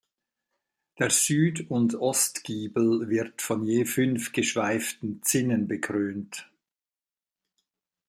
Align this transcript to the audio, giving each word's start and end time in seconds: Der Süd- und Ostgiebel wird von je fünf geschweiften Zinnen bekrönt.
Der 0.97 1.11
Süd- 1.11 1.69
und 1.69 1.93
Ostgiebel 1.93 3.07
wird 3.09 3.39
von 3.43 3.63
je 3.63 3.85
fünf 3.85 4.31
geschweiften 4.31 5.21
Zinnen 5.21 5.67
bekrönt. 5.67 6.49